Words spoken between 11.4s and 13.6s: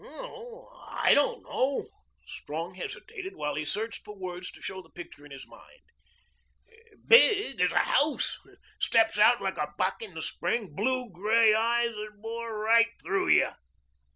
eyes that bore right through you."